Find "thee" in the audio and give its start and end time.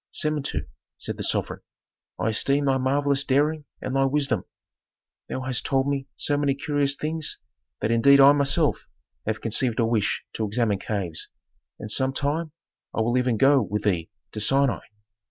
13.83-14.09